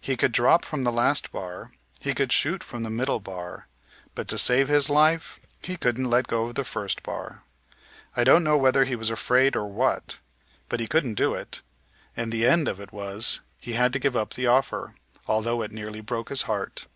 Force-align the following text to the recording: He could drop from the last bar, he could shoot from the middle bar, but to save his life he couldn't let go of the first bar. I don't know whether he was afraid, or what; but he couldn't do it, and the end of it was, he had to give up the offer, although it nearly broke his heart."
He 0.00 0.16
could 0.16 0.30
drop 0.30 0.64
from 0.64 0.84
the 0.84 0.92
last 0.92 1.32
bar, 1.32 1.72
he 1.98 2.14
could 2.14 2.30
shoot 2.30 2.62
from 2.62 2.84
the 2.84 2.90
middle 2.90 3.18
bar, 3.18 3.66
but 4.14 4.28
to 4.28 4.38
save 4.38 4.68
his 4.68 4.88
life 4.88 5.40
he 5.64 5.76
couldn't 5.76 6.08
let 6.08 6.28
go 6.28 6.46
of 6.46 6.54
the 6.54 6.62
first 6.62 7.02
bar. 7.02 7.42
I 8.16 8.22
don't 8.22 8.44
know 8.44 8.56
whether 8.56 8.84
he 8.84 8.94
was 8.94 9.10
afraid, 9.10 9.56
or 9.56 9.66
what; 9.66 10.20
but 10.68 10.78
he 10.78 10.86
couldn't 10.86 11.14
do 11.14 11.34
it, 11.34 11.60
and 12.16 12.30
the 12.30 12.46
end 12.46 12.68
of 12.68 12.78
it 12.78 12.92
was, 12.92 13.40
he 13.58 13.72
had 13.72 13.92
to 13.94 13.98
give 13.98 14.14
up 14.14 14.34
the 14.34 14.46
offer, 14.46 14.94
although 15.26 15.60
it 15.60 15.72
nearly 15.72 16.00
broke 16.00 16.28
his 16.28 16.42
heart." 16.42 16.86